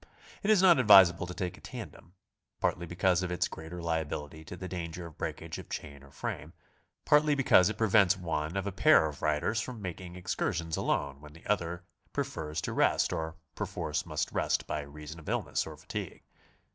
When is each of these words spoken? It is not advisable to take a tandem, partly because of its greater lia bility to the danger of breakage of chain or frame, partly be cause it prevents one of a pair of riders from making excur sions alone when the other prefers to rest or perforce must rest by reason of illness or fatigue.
It 0.41 0.49
is 0.49 0.63
not 0.63 0.79
advisable 0.79 1.27
to 1.27 1.33
take 1.35 1.59
a 1.59 1.61
tandem, 1.61 2.13
partly 2.59 2.87
because 2.87 3.21
of 3.21 3.31
its 3.31 3.47
greater 3.47 3.83
lia 3.83 4.03
bility 4.03 4.43
to 4.47 4.57
the 4.57 4.67
danger 4.67 5.05
of 5.05 5.15
breakage 5.19 5.59
of 5.59 5.69
chain 5.69 6.01
or 6.01 6.09
frame, 6.09 6.53
partly 7.05 7.35
be 7.35 7.43
cause 7.43 7.69
it 7.69 7.77
prevents 7.77 8.17
one 8.17 8.57
of 8.57 8.65
a 8.65 8.71
pair 8.71 9.05
of 9.05 9.21
riders 9.21 9.61
from 9.61 9.79
making 9.79 10.15
excur 10.15 10.53
sions 10.55 10.75
alone 10.75 11.21
when 11.21 11.33
the 11.33 11.45
other 11.45 11.83
prefers 12.13 12.61
to 12.61 12.73
rest 12.73 13.13
or 13.13 13.35
perforce 13.53 14.03
must 14.03 14.31
rest 14.31 14.65
by 14.65 14.81
reason 14.81 15.19
of 15.19 15.29
illness 15.29 15.67
or 15.67 15.77
fatigue. 15.77 16.23